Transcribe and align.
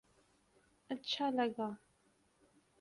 اچھا 0.89 1.29
لگا 1.29 1.69